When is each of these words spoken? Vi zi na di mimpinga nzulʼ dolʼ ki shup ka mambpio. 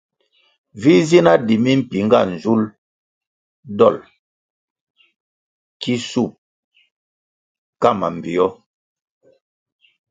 Vi 0.81 0.93
zi 1.07 1.19
na 1.25 1.33
di 1.47 1.55
mimpinga 1.65 2.19
nzulʼ 2.33 2.69
dolʼ 3.77 3.99
ki 5.81 5.93
shup 6.09 6.31
ka 7.81 7.89
mambpio. 7.99 8.45